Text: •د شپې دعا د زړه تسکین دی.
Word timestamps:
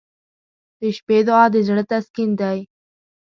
•د 0.79 0.81
شپې 0.97 1.17
دعا 1.27 1.45
د 1.53 1.55
زړه 1.67 1.83
تسکین 1.91 2.29
دی. 2.41 2.57